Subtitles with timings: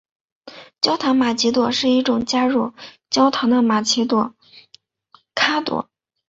[0.81, 2.73] 焦糖玛琪雅朵是一种加入
[3.11, 4.33] 焦糖的玛琪雅朵
[5.35, 5.85] 咖啡。